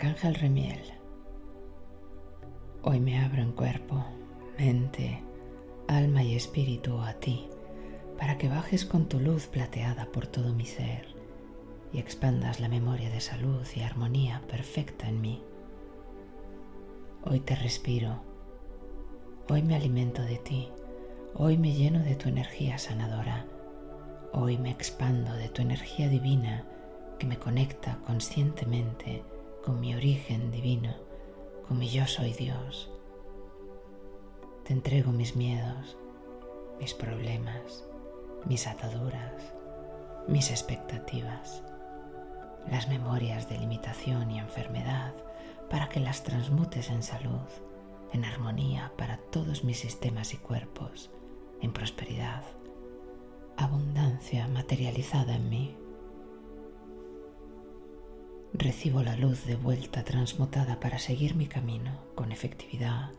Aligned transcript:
Arcángel 0.00 0.34
Remiel. 0.34 0.80
Hoy 2.80 3.00
me 3.00 3.22
abro 3.22 3.42
en 3.42 3.52
cuerpo, 3.52 4.02
mente, 4.58 5.22
alma 5.88 6.22
y 6.22 6.36
espíritu 6.36 7.02
a 7.02 7.12
ti, 7.12 7.48
para 8.18 8.38
que 8.38 8.48
bajes 8.48 8.86
con 8.86 9.10
tu 9.10 9.20
luz 9.20 9.46
plateada 9.46 10.06
por 10.06 10.26
todo 10.26 10.54
mi 10.54 10.64
ser 10.64 11.14
y 11.92 11.98
expandas 11.98 12.60
la 12.60 12.70
memoria 12.70 13.10
de 13.10 13.20
salud 13.20 13.60
y 13.76 13.82
armonía 13.82 14.40
perfecta 14.48 15.06
en 15.06 15.20
mí. 15.20 15.42
Hoy 17.22 17.40
te 17.40 17.54
respiro, 17.54 18.22
hoy 19.50 19.62
me 19.62 19.76
alimento 19.76 20.22
de 20.22 20.38
ti, 20.38 20.70
hoy 21.34 21.58
me 21.58 21.74
lleno 21.74 21.98
de 21.98 22.14
tu 22.14 22.30
energía 22.30 22.78
sanadora, 22.78 23.44
hoy 24.32 24.56
me 24.56 24.70
expando 24.70 25.34
de 25.34 25.50
tu 25.50 25.60
energía 25.60 26.08
divina 26.08 26.64
que 27.18 27.26
me 27.26 27.38
conecta 27.38 27.98
conscientemente 28.06 29.22
con 29.64 29.80
mi 29.80 29.94
origen 29.94 30.50
divino, 30.50 30.94
con 31.66 31.78
mi 31.78 31.88
yo 31.88 32.06
soy 32.06 32.32
Dios. 32.32 32.90
Te 34.64 34.72
entrego 34.72 35.12
mis 35.12 35.36
miedos, 35.36 35.96
mis 36.78 36.94
problemas, 36.94 37.84
mis 38.46 38.66
ataduras, 38.66 39.54
mis 40.26 40.50
expectativas, 40.50 41.62
las 42.70 42.88
memorias 42.88 43.48
de 43.48 43.58
limitación 43.58 44.30
y 44.30 44.38
enfermedad 44.38 45.12
para 45.68 45.88
que 45.88 46.00
las 46.00 46.22
transmutes 46.22 46.90
en 46.90 47.02
salud, 47.02 47.48
en 48.12 48.24
armonía 48.24 48.92
para 48.96 49.18
todos 49.18 49.62
mis 49.64 49.78
sistemas 49.78 50.32
y 50.34 50.38
cuerpos, 50.38 51.10
en 51.60 51.72
prosperidad, 51.72 52.42
abundancia 53.56 54.48
materializada 54.48 55.36
en 55.36 55.48
mí. 55.50 55.76
Recibo 58.60 59.02
la 59.02 59.16
luz 59.16 59.46
de 59.46 59.56
vuelta 59.56 60.04
transmutada 60.04 60.80
para 60.80 60.98
seguir 60.98 61.34
mi 61.34 61.46
camino 61.46 61.92
con 62.14 62.30
efectividad, 62.30 63.10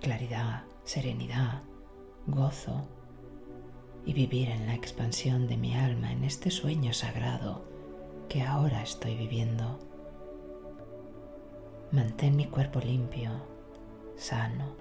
claridad, 0.00 0.62
serenidad, 0.84 1.60
gozo 2.26 2.88
y 4.06 4.14
vivir 4.14 4.48
en 4.48 4.66
la 4.66 4.74
expansión 4.74 5.48
de 5.48 5.58
mi 5.58 5.74
alma 5.74 6.12
en 6.12 6.24
este 6.24 6.50
sueño 6.50 6.94
sagrado 6.94 7.62
que 8.30 8.40
ahora 8.40 8.82
estoy 8.82 9.16
viviendo. 9.16 9.78
Mantén 11.92 12.34
mi 12.34 12.46
cuerpo 12.46 12.80
limpio, 12.80 13.32
sano, 14.16 14.76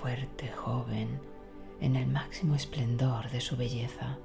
fuerte, 0.00 0.50
joven, 0.52 1.20
en 1.82 1.96
el 1.96 2.06
máximo 2.06 2.54
esplendor 2.54 3.30
de 3.30 3.42
su 3.42 3.58
belleza, 3.58 4.18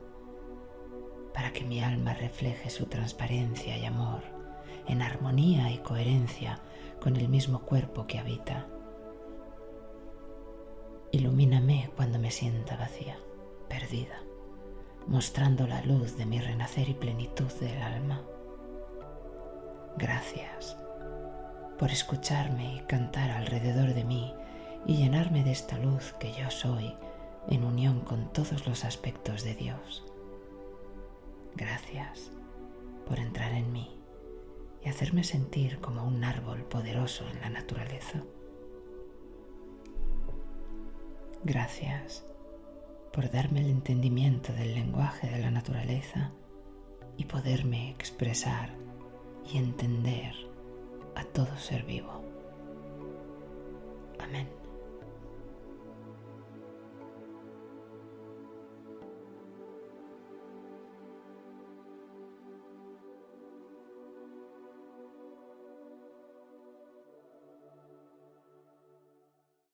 para 1.34 1.52
que 1.52 1.66
mi 1.66 1.84
alma 1.84 2.14
refleje 2.14 2.70
su 2.70 2.86
transparencia 2.86 3.78
y 3.78 3.84
amor 3.84 4.39
en 4.90 5.02
armonía 5.02 5.72
y 5.72 5.78
coherencia 5.78 6.60
con 7.00 7.16
el 7.16 7.30
mismo 7.30 7.60
cuerpo 7.60 8.08
que 8.08 8.20
habita. 8.20 8.68
Ilumíname 11.12 11.90
cuando 11.96 12.20
me 12.20 12.32
sienta 12.32 12.76
vacía, 12.76 13.18
perdida, 13.68 14.22
mostrando 15.08 15.68
la 15.68 15.82
luz 15.84 16.18
de 16.18 16.26
mi 16.26 16.40
renacer 16.40 16.90
y 16.90 16.94
plenitud 16.94 17.52
del 17.62 17.82
alma. 17.82 18.22
Gracias 19.98 20.78
por 21.78 21.92
escucharme 21.92 22.76
y 22.76 22.80
cantar 22.82 23.32
alrededor 23.32 23.94
de 23.94 24.04
mí 24.04 24.34
y 24.86 24.98
llenarme 24.98 25.44
de 25.44 25.52
esta 25.52 25.78
luz 25.78 26.14
que 26.20 26.34
yo 26.34 26.50
soy 26.52 26.94
en 27.48 27.64
unión 27.64 28.02
con 28.02 28.32
todos 28.34 28.68
los 28.68 28.86
aspectos 28.86 29.44
de 29.44 29.56
Dios. 29.56 30.04
Gracias 31.56 32.32
por 33.08 33.20
entrar 33.20 33.49
hacerme 34.90 35.24
sentir 35.24 35.80
como 35.80 36.06
un 36.06 36.24
árbol 36.24 36.64
poderoso 36.64 37.26
en 37.30 37.42
la 37.42 37.50
naturaleza. 37.50 38.24
Gracias 41.44 42.26
por 43.14 43.32
darme 43.32 43.62
el 43.62 43.70
entendimiento 43.70 44.54
del 44.54 44.76
lenguaje 44.76 45.30
de 45.30 45.40
la 45.40 45.52
naturaleza 45.52 46.32
y 47.18 47.26
poderme 47.26 47.92
expresar 47.92 48.70
y 49.52 49.58
entender 49.58 50.34
a 51.16 51.24
todo 51.24 51.58
ser 51.58 51.84
vivo. 51.84 52.22
Amén. 54.20 54.59